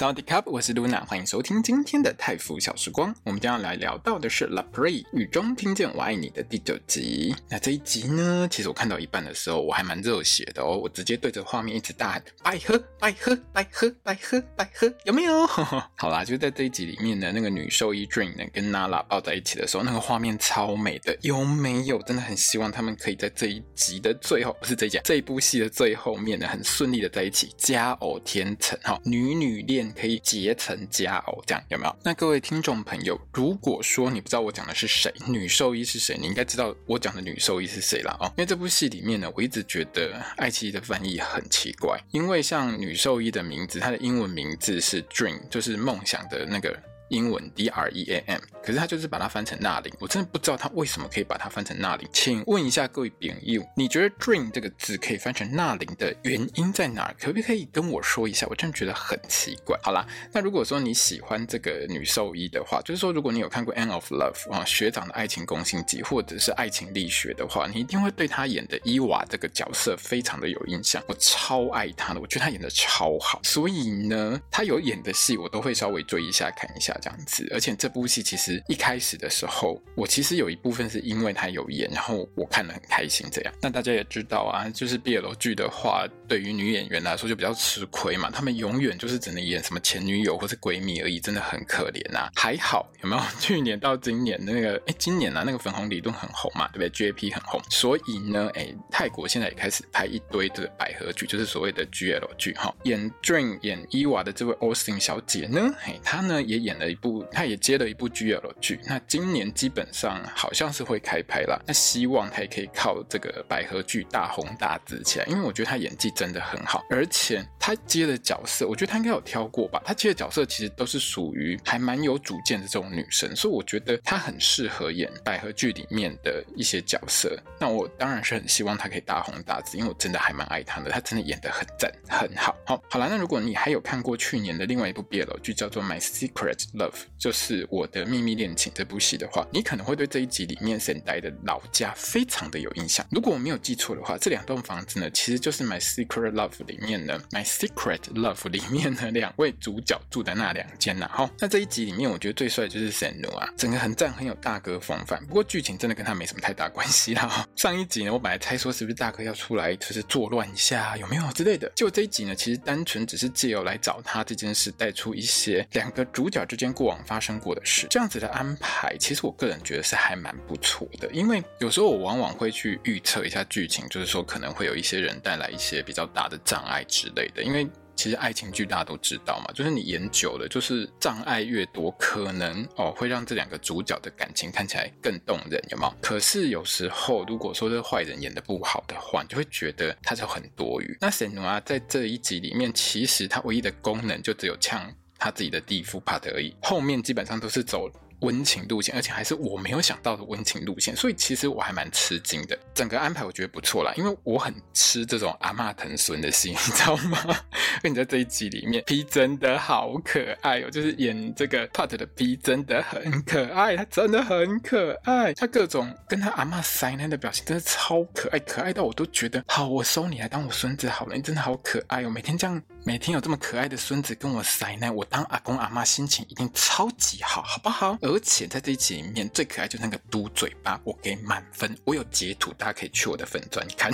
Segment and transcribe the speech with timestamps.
[0.00, 3.14] 萨瓦迪卡，我是 Luna，欢迎收听今天的泰服小时光。
[3.22, 7.36] 我们将要来聊到的是《La Prairie》雨中听见我爱你的第九集。
[7.50, 15.46] 那这一集呢，其实我看到一半的时候，我还蛮热血的哦，我直接对着画面一直大喊：“百合，百合，百合，百合，百合，有没有？”
[15.98, 22.00] 好啦，就在这一集里面呢，那个女兽医 Dream 呢跟 Nala 抱在一起的时候，那个画面超美的，有没有？
[22.04, 29.89] 真的很希望他们可以在这一集的最后，不是这一集，这一部戏的最后面呢，很顺利的在一起，佳偶天成哈，女女恋。
[29.92, 31.96] 可以结成家哦，这样有没有？
[32.02, 38.26] 那各位听众朋友，如果说你不知道我讲的是谁，女兽医是谁，你应该知道我讲的女兽医是谁了哦。
[38.36, 46.78] 因为这部戏里面呢，我一直觉得爱奇艺的翻译很奇怪，因为像女兽医的名字，它的英文名字是 Dream，就是梦想的那个。
[47.10, 52.08] 英文 D R E A M，可是他就是把它翻成娜琳，我真的不知道他为什么可以把它翻成娜琳。
[52.12, 57.14] 请问一下各位朋友，你觉得 dream 这个字可以翻成娜琳的原因在哪儿？
[57.20, 58.46] 可不可以跟我说一下？
[58.48, 59.78] 我真的觉得很奇怪。
[59.82, 71.02] 好啦，那如果说你喜欢这个女兽医的话，就是说如果你有看过《End of Love》啊，学长的爱情攻心计，或者是爱情力学的话，你一定会对他演的伊娃这个角色非常的有印象。
[71.08, 73.40] 我超爱他的，我觉得他演的超好。
[73.42, 76.96] 所以呢，他有演的戏我都会稍微追一下看一下。
[77.00, 83.26] 这样子，而且这部戏其实一开始的时候，我其实有一部分是因为他有演，然后我看得很开心。
[83.32, 92.30] 这样，那大家也知道啊，就是 BL 剧的话，对于女演员来说就比较吃亏嘛，她们永远就是只能演什么前女友或是闺蜜而已，真的很可怜啊。
[92.34, 93.22] 还好有没有？
[93.40, 102.74] 去年到今年的那个，哎，今年啊，那个粉红理论很红嘛，对不对？JP 很红，所以呢，哎，泰国现在也开始拍一堆的百合剧，就是所谓的 GL 剧哈。
[102.84, 107.24] 演 Dream 演伊娃的这位 Austin 小姐呢，嘿，她呢也演了一部。
[107.30, 111.62] 他也接了一部 GL 剧，那今年基本上好像是会开拍了。
[111.66, 119.80] 那希望他也可以靠这个百合剧大红大紫起来，因为我觉得他演技真的很好，而且他接的角色，我觉得他应该有挑过吧。
[119.84, 127.38] 他接的角色其实都是属于还蛮有主见的这种女生，所以我觉得他很适合演百合剧里面的一些角色。
[127.58, 132.56] 那我当然是很希望他可以大红大紫，因为我真的还蛮爱他的，他真的演得很赞，很好。
[132.66, 136.90] 好，好了，那如果你还有看过去年的另外一部 BL 剧，叫做《My Secret Love》。
[137.18, 143.06] 就是我的秘密恋情这部戏的话，你可能会对这一集里面沈呆的老家非常的有印象。
[143.10, 151.10] 如果我没有记错的话，这两栋房子呢，其实就是《My Secret Love》里面呢，《My Secret Love》里面的两位主角住的那两间呐。
[151.12, 155.24] 好，那这一集里面，我觉得最帅的就是沈奴啊，整个很赞，很有大哥风范。
[155.26, 157.46] 不过剧情真的跟他没什么太大关系啦。
[157.54, 161.70] 上一集呢，我本来猜说是不是大哥要出来就是作乱一下，有没有之类的。
[161.76, 167.00] 结果这一集呢，其实单纯只是借由来找他这件事，带出一些两个主角之间过往。
[167.10, 171.10] 发生过的事，这样子的安排，其实我个人觉得是还蛮不错的。
[171.12, 177.42] 因为有时候我往往会去预测一下剧情，就是说可能会有一些人带来一些比较大的障碍之类的。
[177.42, 177.66] 因为
[177.96, 185.94] 其实爱情剧大家都知道嘛，就是你演久了，就是障碍越多，可能哦会让这两个主角的感情看起来更动人，有没有？
[186.00, 190.96] 可是有时候如果说这坏人演得不好的话，你就会觉得他就很多余。
[191.00, 194.88] 那神奴啊，在这一集里面，其实他唯一的功能就只有呛。
[195.20, 197.88] 他自己的地缚 part 而已，后面基本上都是走
[198.20, 202.58] 温情路线，而且还是我没有想到的温情路线，所以其实我还蛮吃惊的。
[202.74, 207.18] 整个安排我觉得不错啦，因为我很吃这种阿嬷疼孙的戏，你知道吗？
[207.82, 227.96] 因为你在这一集里面，P 真的好可爱哦，就是演这个 part 的 P 真的很可爱，他真的很可爱，他各种跟他阿嬷塞奶的表情真的超可爱，可爱到我都觉得好，我收你来当我孙子好了，你真的好可爱哦，每天这样，每天有这么可爱的孙子跟我塞奶，我当阿公阿妈心情一定超级好，好不好？
[228.00, 231.76] 而且在这一集里面最可爱就是那个嘟嘴巴，我给满分。
[231.84, 233.92] 我有截图，大家可以去我的粉钻看。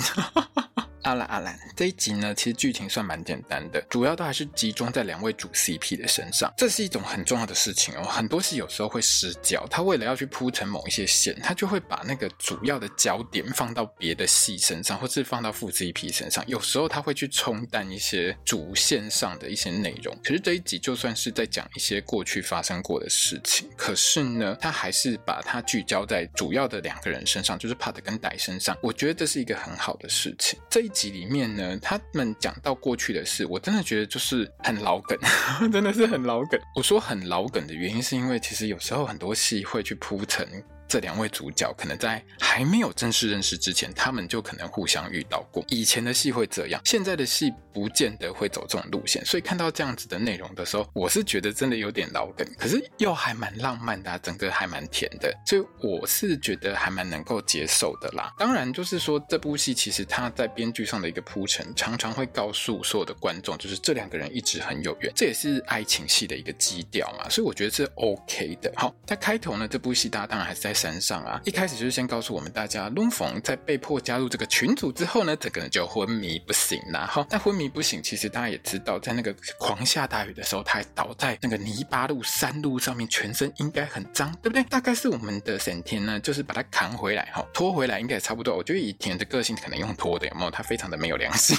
[1.07, 6.53] 阿兰阿兰这一集呢，其实剧情算蛮简单的，主要都还是集中在两位主 CP 的身上。
[6.57, 8.03] 这是一种很重要的事情哦。
[8.03, 16.43] 很多戏有时候会失焦，他为了要去铺成某一些线，他就会把那个主要的焦点放到别的戏身上，或是放到副 CP 身上。
[16.45, 20.13] 有时候他会去冲淡一些主线上的一些内容。
[20.25, 28.77] 可是这一集就算是在讲一些过去发生过的事情，可是呢，他还是把它聚焦在主要的两个人身上，就是帕特跟歹身上。
[28.81, 30.59] 我觉得这是一个很好的事情。
[30.69, 35.15] 这一集里面呢，他们讲到过去的事，我真的觉得就是很老梗，
[35.71, 36.59] 真的是很老梗。
[36.75, 40.47] 我说很老梗的原因，是因为其实有时候很多戏会去铺陈
[40.87, 45.63] 这两位主角可能在还没有正式认识之前，他们就可能互相遇到过。
[45.67, 49.23] 以前的戏会这样，现在的戏不见得会走这种路线。
[49.25, 58.31] 所以看到这样子的内容的时候，我是觉得真的有点老梗，可是又还蛮浪漫的，整个还蛮甜的，所以我是觉得还蛮能够接受的啦。
[58.37, 67.29] 当然，就是说这部戏其实它在编剧上的一个铺陈，常常会告诉所有的观众，就是这两个人一直很有缘，这也是爱情戏的一个基调嘛。
[67.29, 68.71] 所以我觉得是 OK 的。
[68.75, 77.07] 好，在开头呢，这部戏大家当然还是在山上啊，一开始就是先告诉我们大家，龙凤在被迫加入这个群组之后呢，整个人就昏迷不醒啦。
[77.07, 84.63] 哈，但昏迷不醒，其实大家也知道，在那个狂下大雨的时候，他还倒在那个泥巴路、山路上面，全身应该很脏，对不对？
[84.65, 88.55] 大概是我们的沈田呢，就是把他扛回来，哈，拖回来应该也差不多。
[88.55, 90.51] 我觉得以田的个性，可能用拖的，有没有？
[90.51, 91.57] 他非常的没有良心。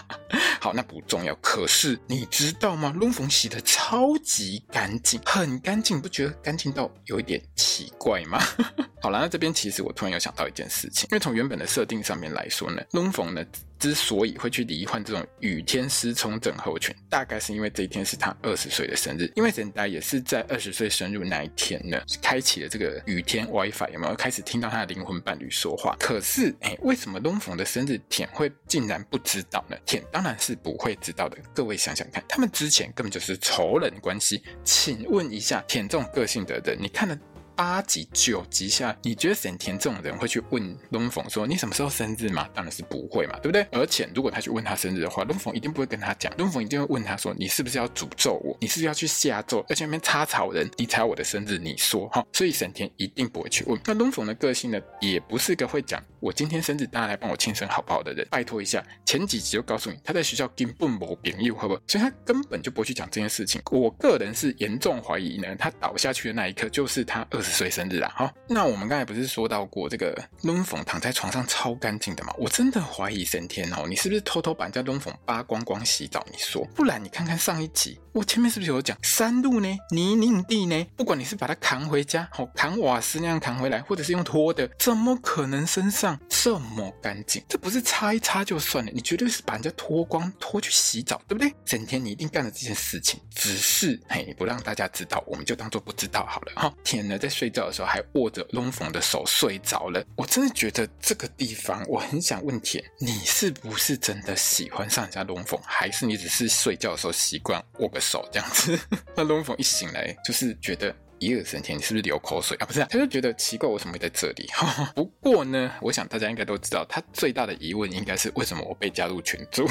[0.60, 1.34] 好，那不重要。
[1.36, 2.92] 可是你知道吗？
[2.94, 8.38] 龙凤洗的超级干净，很干净，不觉得干净到有一点奇怪吗？
[9.02, 13.44] 好了，那这边其实我突然有想到一件事情，因为从原本的设定上面来说呢，龙逢呢。
[13.80, 19.32] 之所以会去罹患这种雨天失聪症候群，大概是因为这一天是他二十岁的生日。
[19.34, 25.96] 因为人呆也是在二十岁生日那一天呢，开启了这个雨天 WiFi，有没有开始听到他的灵魂伴侣说话？
[25.98, 29.74] 可是，哎，为什么龙逢的生日舔会竟然不知道呢？
[29.86, 31.38] 舔当然是不会知道的。
[31.54, 34.42] 各位想想看，他们之前根本就是仇人关系。
[34.62, 37.18] 请问一下，舔这种个性的人，你看了？
[37.60, 42.48] 八集九集下，你觉得沈田这种人会去问龙凤说，你什么时候生日吗？
[42.54, 43.60] 当然是不会嘛，对不对？
[43.70, 48.56] 而且如果他去问他生日的话，龙凤一定不会跟他讲，龙凤一定会问他说，你是不是要诅咒我？
[48.62, 49.62] 你是不是要去下咒？
[49.68, 52.24] 而且那边插草人，你猜我的生日，你说哈。
[52.32, 53.78] 所以沈田一定不会去问。
[53.84, 58.26] 那龙凤的个性呢，也不是个会讲我今天生日，大家来帮我庆生好不好的人。
[58.30, 61.80] 拜托一下，前几集就告诉你他在学校根本没朋友，好不好？
[61.86, 63.60] 所以他根本就不会去讲这件事情。
[63.70, 68.12] 我个人是严重怀疑呢，他倒下去的那一刻就是他二十岁生日啊。
[68.14, 72.32] 好，那我们刚才不是说到过这个龙凤躺在床上超干净的吗？
[72.38, 76.24] 我真的怀疑神天哦，你是不是偷偷把人家龙凤扒光光洗澡？
[76.30, 77.98] 你说，不然你看看上一集。
[78.12, 79.68] 我前面是不是有讲山路呢？
[79.90, 80.84] 泥泞地呢？
[80.96, 87.42] 不管你是把它扛回家，好扛瓦斯那样扛回来，或者是用拖的，怎么可能身上这么干净？
[87.48, 91.54] 这不是擦一擦就算了，你绝对是把人家脱光拖去洗澡，对不对？
[91.64, 96.52] 整天你一定干了这件事情，只是嘿不让大家知道，我们就当做不知道好了。
[96.56, 100.04] 哈，天呢在睡觉的时候还握着龙凤的手睡着了。
[100.14, 107.98] 我真的觉得这个地方，我很想问田，你是不是真的喜欢上人家龙凤，还是你只是睡觉的时候习惯握个？
[107.98, 108.78] 手这样子，
[109.16, 112.66] 那龙凤一醒来就是觉得一二三天，你是不是流口水啊？
[112.66, 114.50] 不是，他就觉得奇怪，我为什么会在这里？
[114.94, 119.66] 不过呢，我想大家应该都知道，他最大的疑问应该是为什么我被加入群组？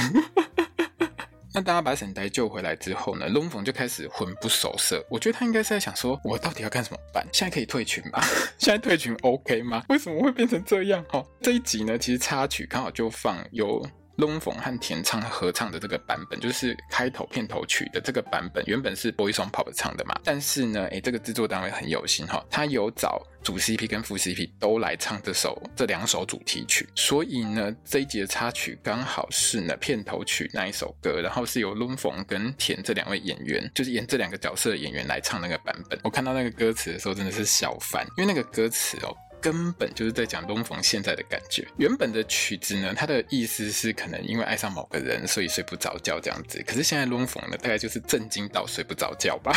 [1.59, 5.05] 那大家把沈呆救回来之后呢，龙凤就开始魂不守舍。
[5.09, 7.27] 我觉得他应该是在想说，我到底要干什么办？
[7.33, 8.21] 现在可以退群吗？
[8.57, 9.83] 现在退群 OK 吗？
[9.89, 11.03] 为什么会变成这样？
[11.11, 13.85] 哦，这一集呢，其实插曲刚好就放有。
[14.19, 20.13] 龙凤和田唱合唱的这个版本，就是开头片头曲的这个版本，原本是 Boyzone Pop 唱的嘛。
[20.25, 35.97] 但是呢，诶，这个制作单位很有心哈，他有找主 CP 跟副 CP 都来唱这首这两首主题曲，所以呢，这一集的插曲刚好是呢片头曲那一首歌，然后是由龙凤跟田这两位演员，就是演这两个角色的演员来唱那个版本。
[36.03, 39.15] 我看到那个歌词的时候真的是笑翻，因为那个歌词哦。
[39.41, 41.67] 根本就是在讲龙凤现在的感觉。
[41.77, 46.61] 原本的曲子呢，它的意思是可能因为爱上某个人，所以睡不着觉这样子。
[46.67, 49.53] 可是现在龙凤呢，大概就是震惊到睡不着觉吧。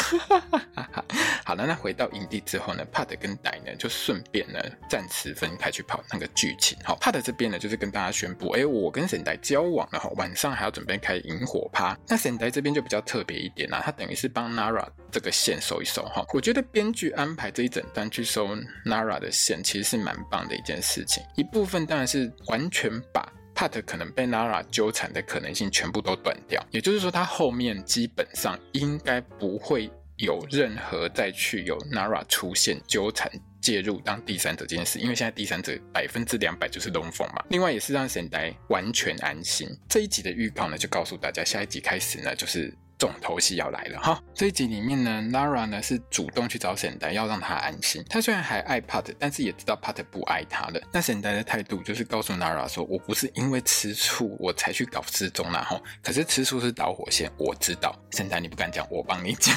[1.44, 6.78] 好了，那回到营地之后呢，帕特跟呆呢就顺便呢暂时分开去跑那个剧情。
[6.84, 11.98] 好，帕特这边呢就是跟大家宣布，哎，我跟沈呆交往了哈，晚上还要准备开萤火趴。
[12.06, 16.24] 那沈呆这边就比较特别一点啦，他等于是帮 Nara 这个线收一收哈。
[16.32, 19.60] 我觉得编剧安排这一整段去收 Nara 的线。
[19.72, 37.42] 其实是蛮棒的一件事情，一部分当然是完全把 Pat 可能被 Nara 纠缠的可能性全部都断掉，也就是说，他后面基本上应该不会有任何再去有 Nara 出现纠缠介入当第三者这件事，因为现在第三者百分之两百就是龙凤嘛。
[37.48, 39.66] 另外也是让神呆完全安心。
[39.88, 42.76] 这一集的预告呢，就告诉大家，下一集开始呢，就是。
[43.02, 44.22] 重头戏要来了哈！
[44.32, 48.00] 这一集里面呢，Nara 呢是主动去找沈呆，要让他安心。
[48.08, 50.80] 他虽然还爱 Pat，但是也知道 Pat 不爱他了。
[50.92, 55.66] 那沈呆的态度就是告诉 Nara 说：“我不是因为吃醋我才去搞失踪啦。
[55.68, 57.92] 哈，可是吃醋是导火线，我知道。
[58.12, 59.52] 沈呆你不敢讲，我帮你讲。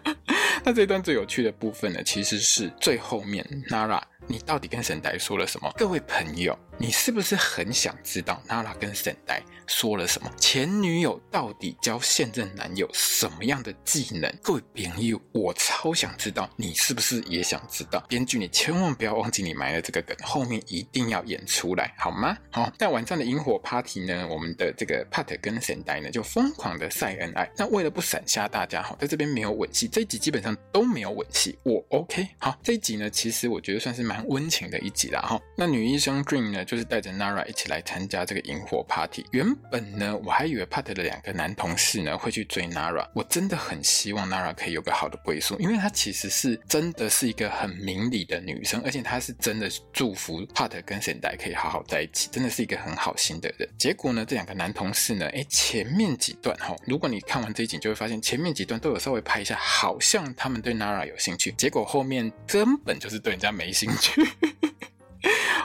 [0.64, 4.00] 那这一段最有趣的部分呢，其实是最后面 Nara。
[4.26, 5.72] 你到底跟沈呆说了什么？
[5.76, 10.30] 各位朋友，你是不是很想知道娜拉跟沈呆说了什么？
[10.38, 14.30] 前女友到底教现任男友什么样的技能？
[14.42, 18.00] 各位朋友，我超想知道，你是不是也想知道？
[18.08, 22.36] 编剧，你千万不要忘记你埋了这个梗，后面一定要演出来，好吗？
[22.50, 27.50] 好，在晚上的萤火 party 呢，我们的这个 Pat 跟沈呆呢就疯狂的晒恩爱。
[27.56, 32.28] 那为了不闪瞎大家，哈，在这边没有吻戏，这一集基本上都没有吻戏，我 OK。
[32.38, 34.18] 好，这一集呢，其实我觉得算是蛮。
[34.28, 39.24] 温情的一集啦哈，那女医生 Dream 呢，就是带着 Nara 一起来参加这个萤火 party。
[39.30, 53.66] 原本呢，我还以为 Pat 的两个男同事呢会去追 Nara，我真的很希望 Nara 可以有个好的归宿，因为她其实是真的是一个很明理的女生，而且她是真的祝福 Pat 跟 Sendai 可以好好在一起，真的是一个很好心的人。
[53.78, 64.26] 结果呢，这两个男同事呢，哎，前面几段哈，如果你看完这一集，就会发现前面几段都有稍微拍一下，好像他们对 Nara 有兴趣，结果后面根本就是对人家没兴去。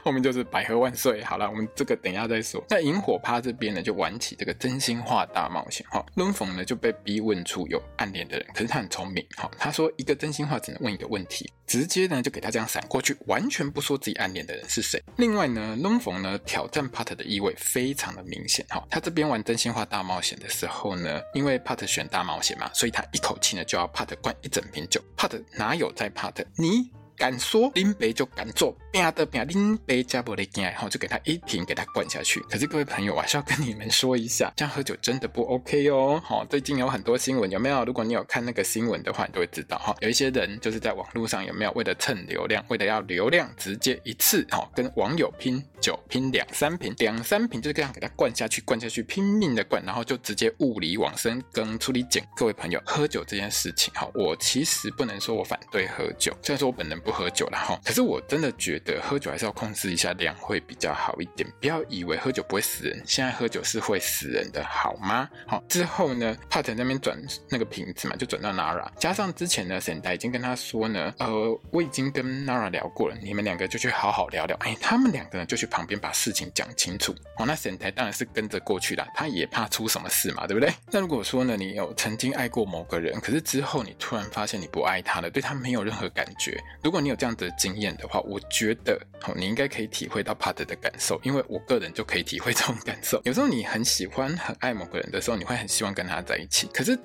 [0.03, 1.23] 后面就是百合万岁。
[1.23, 2.61] 好了，我们这个等一下再说。
[2.67, 5.85] 在萤火趴这边呢，就玩起这个真心话大冒险。
[5.89, 9.25] 哈，伦凤呢就被逼问出有暗恋的人，可是他很聪明。
[9.37, 15.01] 哈，他说一个真心话只能问一个问题，直接呢就给他这样闪过去，完全不说自己暗恋的人是谁。
[15.17, 18.65] 另外呢，伦凤呢挑战 Pat 的意味非常的明显。
[18.69, 24.99] 哈，他这边玩真心话大冒险的时候呢，因为 Pat 选大冒险嘛，所以他一口气呢就要 Pat 灌一整瓶酒。
[25.15, 26.43] Pat 哪有在 Pat？
[26.57, 26.91] 你？
[27.17, 32.39] 敢说林北就敢做，拼的拼林北加不的惊，然后就给他一瓶给他灌下去。
[32.49, 36.21] 可是各位朋友，我还是要跟你们说一下，这样喝酒真的不 OK 哦。
[36.23, 37.85] 好，最近有很多新闻，有没有？
[37.85, 39.95] 如果你有看那个新闻的话，你都会知道哈。
[40.01, 52.27] 有一些人就是在网络上有没有为了蹭流量，为了要流量，直接一次哈跟网友拼酒拼两三瓶，两三瓶就是这样给他灌下去，灌下去拼命的灌，然后就直接物理往生跟处理检。
[52.35, 57.02] 各位朋友，喝酒这件事情哈，我其实不能说我反对喝酒，虽然说我本人。
[57.03, 61.47] 不喝酒了哈，可是我真的觉得喝酒还是要控制一下量会比较好一点。
[61.59, 65.29] 不要以为喝酒不会死人，现在喝酒是会死人的，好吗？
[65.47, 67.17] 好，之后呢，帕特那边转
[67.49, 74.55] 那个瓶子嘛，就转到 Nara，加上之前呢，沈黛已经跟他说呢，呃，我已经跟 Nara 聊过了，你们两个就去好好聊聊。
[74.61, 77.13] 哎，他们两个人就去旁边把事情讲清楚。
[77.35, 80.71] 好，那沈黛当然是跟着过去了，他也怕出什么事嘛，对不对？
[80.91, 93.19] 那如果说呢，你有曾经爱过某个人，可是之后你突然发现你不爱他了，对他没有任何感觉，如如果你有这样的经验的话，我觉得哦，你应该可以体会到 Pat 的感受，因为我个人就可以体会这种感受。
[93.25, 96.67] 有时候你很喜欢、很爱某个人的时候，你会很希望跟他在一起。
[96.71, 96.95] 可是，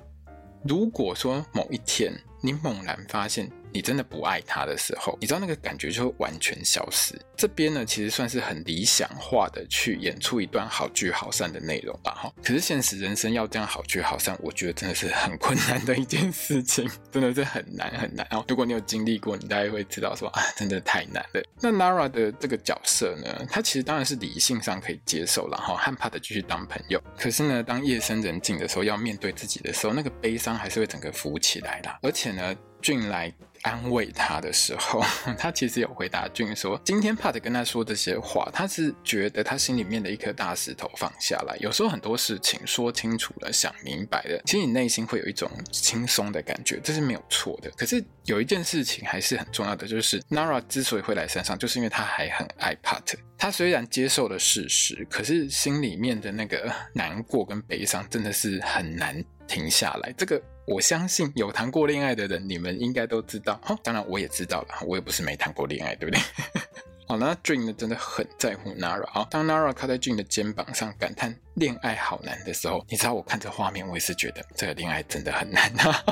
[0.63, 7.19] 如果说某一天你猛然发现，你真的不爱他的时候，你知道那个感觉就会完全消失。
[7.35, 12.33] 这边呢，其实算是很理想化的去演出一段好聚好散的内容吧，哈。
[12.43, 18.43] 可是现实人生要这样好聚好散，我觉得真的是很困难的一件事情，真的是很难很难哦。
[18.47, 21.41] 如果你有经历过，你大概会知道说啊，真的太难了。
[21.61, 27.01] 那 Nara 的这个角色呢，他其实当然是理性上可以接受了哈，害怕的继续当朋友。
[27.17, 31.99] 可是呢，当夜深人静的时候，要面对自己的时候，那个悲伤还是会整个浮起来的。
[32.01, 33.33] 而且呢，俊来。
[33.63, 35.03] 安慰他的时候，
[35.37, 41.57] 他其实有回答俊说：“今天 Pat 跟他说这些话，他是觉得他心里面的一颗大石头放下来。
[41.59, 47.69] 有时候很多事情说清楚了、想明白了，其实你内心会有一种轻松的感觉，这是没有错的。
[47.71, 53.13] 可是有一件事情还是很重要的，就是 Nara 之所以会来山上，就是因为他还很爱 Pat。
[53.37, 60.13] 他虽然接受了事实，可是心里面的那个难过跟悲伤真的是很难停下来。
[60.17, 63.59] 这个。”我相信有谈过恋爱的人，你们应该都知道。
[63.81, 66.21] 当然我也知道了，我也不是没谈过恋爱，对不对？
[67.07, 69.27] 好，那 Dream 呢，真的很在乎 Nara 啊。
[69.31, 76.05] 当 Nara 靠在 Dream 的肩膀上感叹恋爱好难的时候，你知道我看这画面，我也是觉得这个恋爱真的很难啊。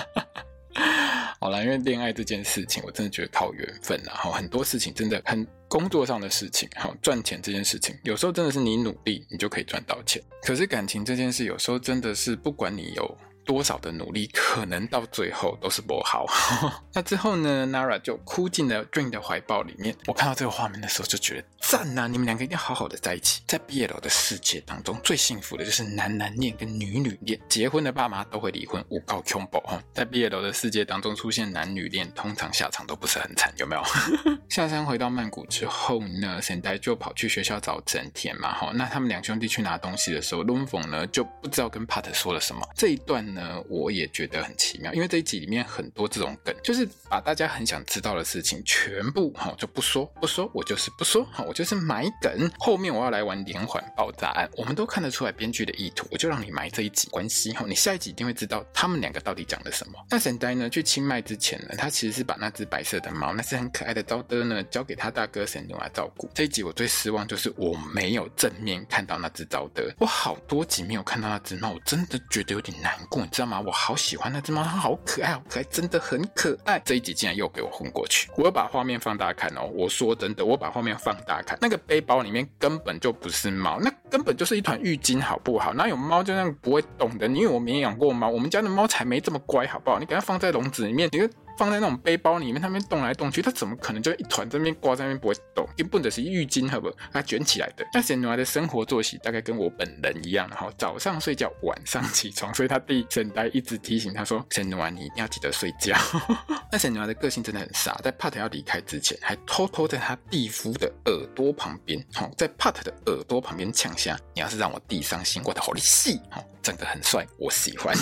[1.40, 4.14] 好了，因为恋爱这件事情，我真的觉得靠缘分啊。
[4.16, 10.20] 好，很多事情真的很工作上的事情，好赚钱这件事情，有时候真的是你努力，你就可以赚到钱。
[10.42, 13.18] 可是感情这件事，有时候真的是不管你有。
[13.48, 16.26] 多少的努力，可能到最后都是不好。
[16.94, 19.96] 那之后呢，Nara 就哭进了 Dream 的怀抱里面。
[20.06, 22.08] 我看到这个画面的时候，就觉得赞啊！
[22.08, 23.42] 你们两个一定要好好的在一起。
[23.48, 27.40] 在 BL 的世界当中，最幸福的就是男男恋跟女女恋。
[27.48, 29.82] 结婚的爸妈都会离婚，无告 combo 哈。
[29.94, 33.84] 在 BL 的世界当中出现男女恋，通常下场都不是很惨，有没有？
[34.50, 38.72] 下山回到曼谷之后呢，Sendai 就跑去学校找整田嘛哈。
[38.74, 42.68] 那他们两兄弟去拿东西的时候，龙凤呢就不知道跟 Pat 说了什么。
[42.76, 43.37] 这一段呢。
[43.38, 52.50] 呢，我也觉得很奇妙，因为这一集里面很多这种梗，就是把大家很想知道的事情全部哈就不说不说，我就是不说哈，我就是埋梗。
[52.58, 59.94] 后面我要来玩连环爆炸案，我们都看得出来编剧的意图，我就让你埋这一集关系哈，你下一集一定会知道他们两个到底讲了什么。
[60.10, 66.30] 那神呆呢，去清迈之前呢，他其实是把那只白色的猫，那是很可爱的招德呢，交给他大哥神牛来照顾。
[66.34, 73.62] 这一集我最失望就是我没有正面看到那只招德，我好多集没有看到那只猫，我真的觉得有点难过，你知道吗？
[73.66, 76.82] 我好喜欢那只猫，它好可爱，好可爱，真的很可爱。
[76.86, 79.70] 这一集竟然又给我昏过去，我要把画面放大看哦。
[79.74, 85.74] 我说真的，我把画面放大看，那个背包里面根本就不是猫，那根本就是一团浴巾，好不好？
[85.74, 87.28] 哪有猫就那样不会动的？
[87.28, 90.00] 因为我没养过猫，我们家的猫才没这么乖，好不好？
[90.00, 91.30] 你给它放在笼子里面，你就。
[91.58, 95.68] 放在那种背包里面，它们动来动去，它怎么可能就一团这边挂在那边不会动？
[95.76, 96.94] 根本的是浴巾，好不好？
[97.12, 97.86] 它卷起来的。
[97.94, 105.98] 那神诺的生活作息大概跟我本人一样，然后早上睡觉，晚上起床，所以他弟沈呆一直提醒他说：“神诺，你一定要记得睡觉。
[106.72, 117.96] ”那神诺的个性真的很傻，在帕特要离开之前，还偷偷在他弟夫的耳朵旁边，好，在帕特的耳朵旁边呛下：“你要是让我弟伤心，我的好利戏，好，整得很帅，我喜欢。”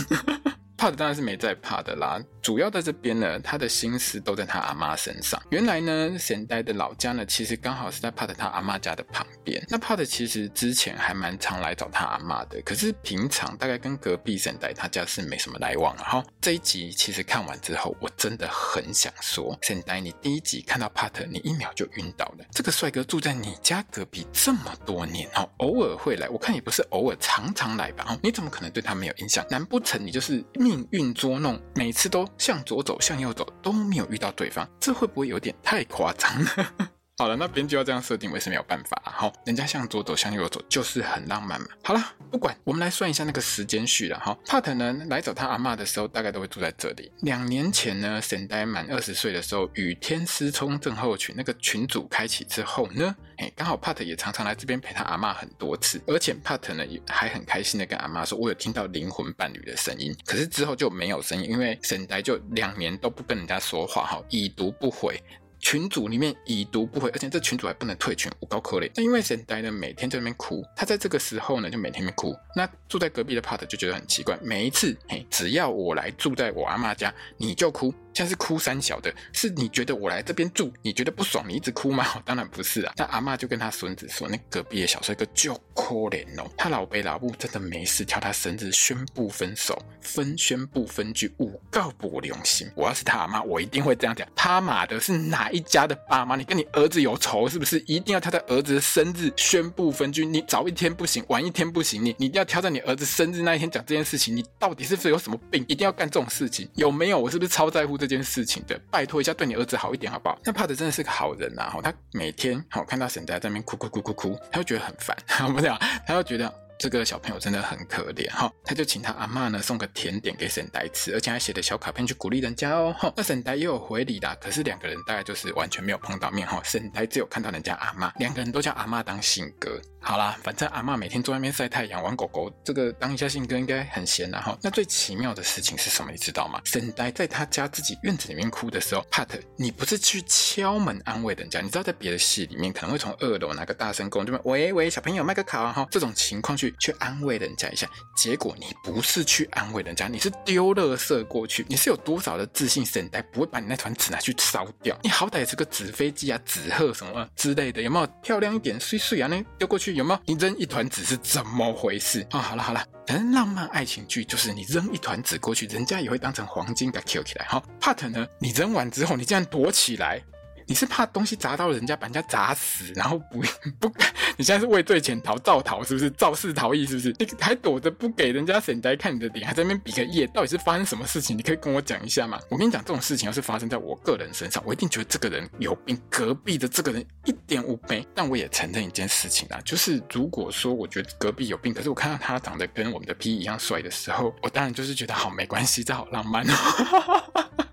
[0.77, 2.21] 帕特当然是没在怕的啦。
[2.45, 5.41] 主要在这边呢，他的心思都在他阿妈身上。
[5.49, 9.65] 原来呢，神代的老家呢，其实刚好是在帕特他阿妈家的旁边。
[9.67, 15.95] 那帕特其实之前还蛮常来找他阿妈的，可是平常大概跟隔壁神代他家是没什么来往。
[15.95, 22.45] 然后这一集其实看完之后，我真的很想说，神代，你第一集看到帕特，你一秒就晕倒了。
[22.51, 28.05] 这个帅哥住在你家隔壁这么多年，哦，偶尔会来，我看也不是偶尔，常常来吧？
[28.07, 29.43] 哦，你怎么可能对他没有印象？
[29.49, 30.45] 难不成你就是？
[30.53, 36.74] 命运捉弄，每次都向左走，向右走，都没有遇到对方，这会不会有点太夸张了？
[37.17, 39.01] 好了，那编剧要这样设定，我也是没有办法。
[39.05, 41.67] 好，人家向左走，向右走，就是很浪漫嘛。
[41.81, 44.19] 好了，不管，我们来算一下那个时间序了。
[44.19, 47.10] 哈，帕特呢来找他阿妈的时候，大概都会住在这里。
[47.22, 60.13] 两年前呢，神呆满二十岁的时候，与天师冲症候群那个群组开启之后呢，哎，刚好帕特也常常来这边陪他阿妈很多次，而且帕特呢也还很开心的跟阿妈说，我有听到灵魂伴侣的声音。
[60.25, 65.17] 可是之后就没有声音，因为神呆就两年都不跟人家说话，哈，已读不回。
[65.59, 68.89] 群组里面已读不回，而且这群组还不能退群，我高可怜。
[68.95, 72.35] 那因为神呆呢，每天在那边哭，他在这个时候呢，就每天在哭。
[72.55, 77.93] 那住在隔壁的帕特就觉得很奇怪，每一次，嘿，只要我来住在我阿妈家，你就哭。
[78.15, 82.05] 像是哭三小的，是你觉得我来这边住，你觉得不爽，你一直哭吗？
[82.24, 82.93] 当然不是啊。
[82.95, 92.71] 那阿嬷就跟他孙子说，那隔壁的小帅哥就可怜哦，他老爸老母真的没事挑他孙子宣布分手，分宣布分居，五告不良心。
[92.73, 94.25] 我要是他阿嬷，我一定会这样讲。
[94.34, 96.38] 他妈的是哪一家的爸妈？
[96.38, 97.80] 你跟你儿子有仇是不是？
[97.86, 100.25] 一定要挑在儿子的生日宣布分居？
[100.25, 104.34] 你早一天不行，晚一天不行，你你一定要挑在你儿子生日那一天讲这件事情？
[104.34, 105.65] 你到底是不是有什么病？
[105.67, 106.69] 一定要干这种事情？
[106.75, 107.19] 有没有？
[107.19, 108.05] 我是不是超在乎这？
[108.08, 110.38] 这件事情的，拜托一下，对你儿子好一点好不好？
[110.44, 115.15] 那帕德真的是个好人呐，哈，他每天好看到沈德在那边哭哭哭哭哭，他就觉得很烦，
[115.54, 116.64] 不是啊，他就觉得。
[116.77, 122.95] 这个小朋友真的很可怜哈，他就请他阿嬷呢送个甜点给沈呆吃，而且还写的小卡片去鼓励人家哦。
[123.15, 126.61] 那沈呆也有回礼啦，可是两个人大概就是完全没有碰到面哈。
[126.63, 129.79] 沈呆只有看到人家阿嬷，两个人都叫阿嬷当信哥。
[130.01, 134.55] 好啦，反正阿嬷每天坐外面晒太阳玩狗狗，这个当一下信哥应该很闲啦哈。
[134.61, 136.11] 那最奇妙的事情是什么？
[136.11, 136.61] 你知道吗？
[136.63, 141.59] 沈呆在他家自己院子里面哭的时候，帕特，你不是去敲门安慰人家？
[141.59, 147.56] 你知道在别的戏里面可能会从二楼拿个大声公，就问喂喂小朋友卖个卡啊哈，这种情况去去安慰人。
[147.56, 151.65] 家一下，结果你不是去安慰人家，你是丢垃圾过去。
[151.69, 154.97] 你是有多少的自信，神代不会把你那团纸拿去烧掉？
[155.04, 158.78] 你好歹也是个纸飞机啊，纸鹤什么之类的，有没有漂亮一点？
[158.78, 160.19] 碎碎啊，那丢过去有没有？
[160.25, 162.39] 你扔一团纸是怎么回事啊？
[162.41, 167.45] 好了好了，反正浪漫爱情剧就是你扔一团纸过去，人家也会当成黄金给 Q 起来。
[167.45, 168.28] 好，Part 呢？
[168.39, 170.21] 你扔完之后，你竟然躲起来。
[170.67, 173.41] 你是怕东西砸到人家，把人家砸死，然后不
[173.80, 173.91] 不，
[174.38, 176.10] 你现在是畏罪潜逃，造逃是不是？
[176.12, 177.15] 肇事逃逸是不是？
[177.19, 181.38] 你还躲着不给人家神呆看你的脸，还在那边比个耶，到底是发生什么事情？
[181.38, 182.39] 你可以跟我讲一下吗？
[182.49, 185.95] 我跟你讲，这种事情要是发生在我个人身上，我一定觉得这个人有病。
[186.10, 197.56] 隔壁的这个人一点五倍，但我也承认一件事情啊，就是如果说我觉得隔壁有病，可是我看到他长得跟我们的 P 一样帅的时候，我当然就是觉得好没关系，这好浪漫哦。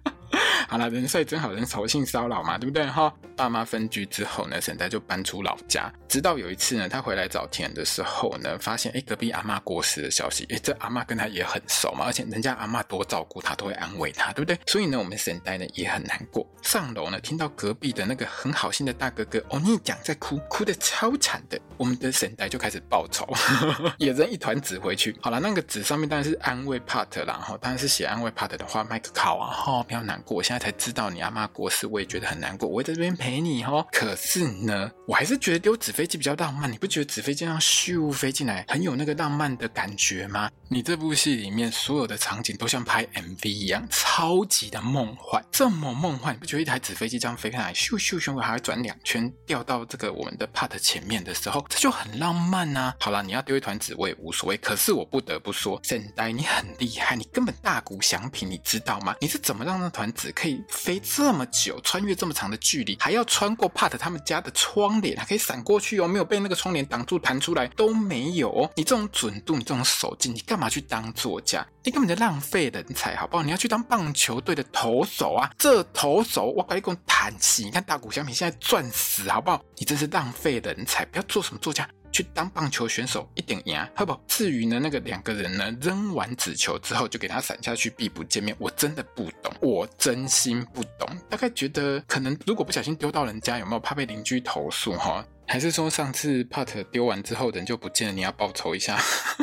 [0.72, 3.12] 好了，人帅真好人丑性骚扰嘛，对不对哈？
[3.36, 5.92] 爸妈分居之后呢，沈呆就搬出老家。
[6.08, 10.46] 直到有一次呢，他回来找田的时候呢，发现哎，隔壁阿妈过世的消息。
[10.48, 14.58] 哎，这阿妈跟他也很熟嘛，而且人家阿妈多照顾他，都会安慰他，对不对？
[14.66, 16.46] 所以呢，我们沈呆呢也很难过。
[16.62, 21.60] 上楼呢，听到隔壁的那个很好心的大哥哥欧尼讲在哭，哭的超惨的。
[21.76, 23.28] 我们的沈呆就开始报仇，
[23.98, 25.14] 也扔一团纸回去。
[25.20, 30.42] 好了，那个纸上面当然是安慰帕特啦，然后当然是写安慰帕特的话，麦克考啊，哈，不要难过。
[30.42, 33.84] 现在才知道你阿妈过世，我也觉得很难过，我会在这边陪你哦。
[33.90, 36.70] 可是呢，我还是觉得丢纸飞机比较浪漫。
[36.70, 40.48] 你不觉得纸飞机这样咻飞进来，很有那个浪漫的感觉吗？
[40.68, 52.94] 你这部戏里面所有的场景都像拍 MV 一样，超级的梦幻，这么梦幻，你不觉得一台纸飞机这样飞开来，咻咻咻，还会转两圈，掉到这个我们的帕特前面的时候，这就很浪漫呐、啊。
[53.00, 59.16] 好了，你要丢一团纸我也无所谓，可是我不得不说，沈呆你很厉害，你根本大鼓响品，你知道吗？
[59.20, 68.70] 你是怎么让那团纸可以飞这么久，穿越这么长的距离，还要穿过帕特他们家的窗帘，还可以闪过去哦，没有被那个窗帘挡住弹出来都没有。
[68.76, 71.66] 你这种准度，你这种手劲，你干嘛去当作家？
[71.84, 73.42] 你根本就浪费人才，好不好？
[73.42, 75.50] 你要去当棒球队的投手啊！
[75.58, 79.60] 这投手我搞一共叹气，你看大谷翔平现在赚死，好不好？
[79.76, 81.88] 你真是浪费人才，不要做什么作家。
[82.12, 84.20] 去当棒球选手一点赢，好不好？
[84.28, 88.54] 至于呢，那个两个人呢，扔完纸球之后就给他闪下去，避不见面。
[88.58, 91.08] 我真的不懂，我真心不懂。
[91.30, 95.24] 大概觉得可能如果不小心丢到人家，有没有怕被邻居投诉哈？
[95.48, 98.96] 还是说上次 Pat 丢完之后人就不见了，你要报仇一下？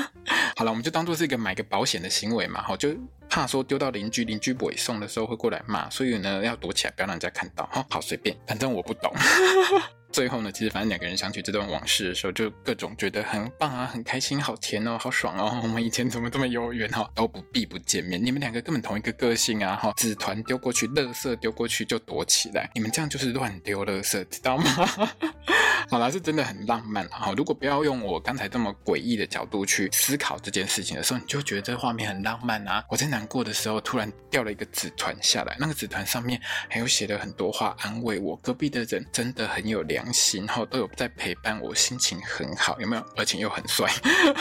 [0.56, 2.96] 好了，我们就当做是一个买个保险的行为嘛，哈，就
[3.30, 7.86] 怕说丢到邻居，邻居不会送的时候会过来骂，所以呢要躲起来，不要让人家看到哈。
[7.90, 9.12] 好，随便，反正我不懂。
[10.12, 15.60] 最后呢，其实反正两个人想起这段往事的时候，就各种觉得很棒啊，很开心，好甜哦，好爽哦。
[15.64, 18.24] 我们以前怎么这么有缘哈，都不必不见面。
[18.24, 24.64] 你们两个根本同一个个性啊哈，纸团丢过去，垃圾丢过去就躲起来，你们这样就是乱丢垃圾，知道吗？
[25.90, 27.34] 好啦，是真的很浪漫哈。
[27.36, 32.84] 如果不要用我刚才这么诡异的角度去思考这件事情的时候，你就觉得这画面很浪漫啊。
[32.90, 38.36] 我在难过的时候，突然掉了一个纸团下来，那个纸团上面还有写了很多话安慰我。
[38.38, 43.06] 隔壁的人真的很有良心，然后都有在陪伴我，心情很好，有没有？
[43.16, 43.92] 而且又很帅。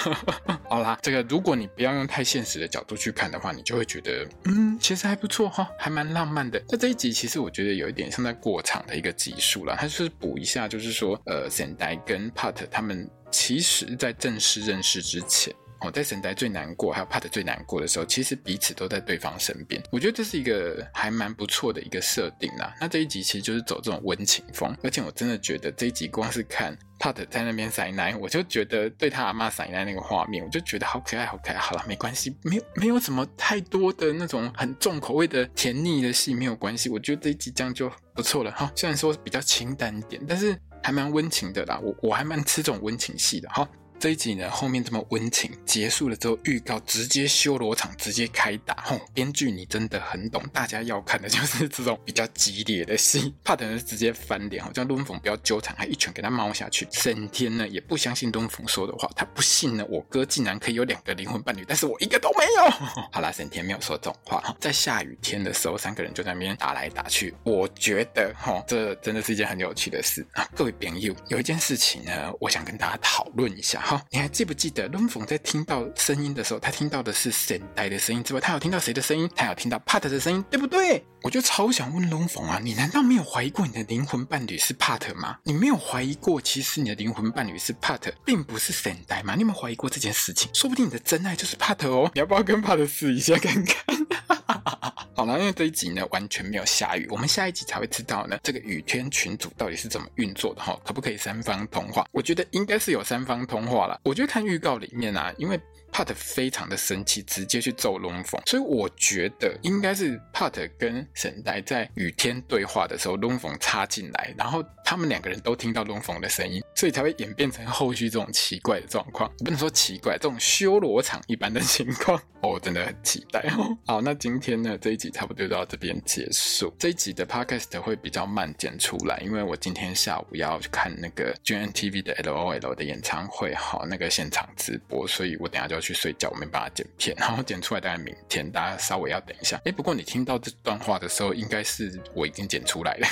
[0.68, 6.62] 好啦，这个如果你不要用太现实的角度去看的话，你就会觉得，嗯，其实还不错哈，还蛮浪漫的。
[6.68, 15.54] 那这一集其实我觉得有一点像在过场的一个集数啦，它就是补一下，就是说，呃，沈呆跟帕特他们其实在正式认识之前。
[15.80, 19.82] 哦，在沈呆最难过，还有帕特最难过的时候，其实彼此都在对方身边。
[19.92, 22.74] 我觉得这是一个还蛮不错的一个设定啦。
[22.80, 31.58] 那这一集其实就是走这种温情风，而且我真的觉得这一集光是看帕特在那边塞奶，我就觉得对他阿妈塞奶那个画面，我就觉得好可爱，好可爱。
[31.58, 36.88] 好了，没关系，没有没有什么太多的那种很重口味的甜腻的戏，没有关系。
[36.88, 38.70] 我觉得这一集这样就不错了哈。
[38.74, 41.78] 虽然说比较清淡一点，但是还蛮温情的啦。
[41.80, 43.68] 我我还蛮吃这种温情戏的哈。
[44.00, 48.76] 这一集呢，后面这么温情，结束了之后，预告直接修罗场，直接开打。
[48.84, 53.34] 吼，编剧你真的很懂，大家要看的就是这种比较激烈的戏。
[53.42, 56.86] 帕特是直接翻脸，好像轮凤不要纠缠，还一拳给他猫下去。
[56.92, 62.70] 沈天呢也不相信轮凤说的话，他不信呢，我哥竟然可以有两个灵魂伴侣，但是我一个都没有。
[63.10, 64.40] 好啦，沈天没有说这种话。
[64.60, 67.34] 在下雨天的时候，三个人就在那边打来打去。
[67.42, 70.48] 我觉得，吼，这真的是一件很有趣的事啊。
[70.54, 73.86] 各位朋友，有一件事情呢，我想跟大家讨论一下。
[73.88, 79.26] 好，你还记不记得龙凤在听到声音的时候，他听到的是沈呆的声音之外，他有听到谁的声音？
[79.34, 81.02] 他有听到帕特的声音，对不对？
[81.22, 85.38] 我就超想问龙凤啊，你难道没有怀疑过你的灵魂伴侣是帕特吗？
[85.42, 89.32] 你没有怀疑过，其实你的灵魂伴侣是帕特，并不是沈呆吗？
[89.34, 90.50] 你有没有怀疑过这件事情？
[90.52, 93.97] 说不定你的真爱就是帕特哦，你要不要跟帕特试一下看看？
[95.14, 102.06] 好了，因为这一集呢完全没有下雨，我们下一集才会知道呢这个雨天群组到底是怎么运作的哈，可不可以三方通话？
[102.12, 104.00] 我觉得应该是有三方通话了。
[104.04, 105.58] 我觉得看预告里面啊，因为。
[105.90, 119.30] 帕特非常的生气，直接去揍龙凤，所以我觉得应该是帕特跟沈呆在雨天对话的时候，龙凤插进来，然后他们两个人都听到龙凤的声音，所以才会演变成后续这种奇怪的状况。
[119.38, 123.76] 不能说奇怪，这种修罗场一般的情况， 哦，真的很期待哦。
[123.86, 126.72] 好，那今天呢这一集差不多就到这边结束。
[126.78, 139.60] 这一集的 podcast 会比较慢剪出来，因为我今天下午要去看那个 G N T V 的 LOL 的演唱会，好，那个现场直播，所以我等下就要去睡觉，我没把它剪片， 然后剪出来大概明天，大家稍微要等一下。
[139.64, 143.06] 哎，不过你听到这段话的时候，应该是我已经剪出来了。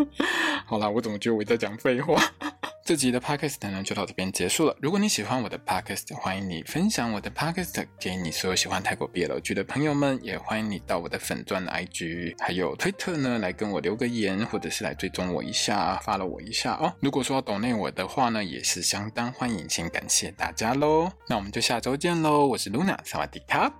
[0.66, 2.22] 好啦，我怎么觉得我在讲废话？
[2.84, 4.76] 这集的 podcast 呢就到这边结束了。
[4.78, 16.92] 如果你喜欢我的 podcast，欢迎你分享我的 podcast 给你所有喜欢泰国 BL 剧的朋友们，也欢迎你到我的粉钻 IG 还有推特呢来跟我留个言，或者是来追踪我一下，follow 我一下哦。
[17.00, 21.10] 如果说懂内我的话呢，也是相当欢迎，先感谢大家喽。
[21.26, 23.72] 那我们就下周见喽，我是 Luna，萨瓦迪卡。